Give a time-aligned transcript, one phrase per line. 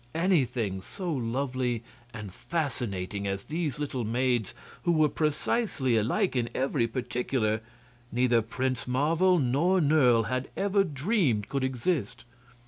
[0.15, 6.87] Anything so lovely and fascinating as these little maids, who were precisely alike in every
[6.87, 7.61] particular,
[8.11, 12.25] neither Prince Marvel nor Nerle had ever dreamed could exist.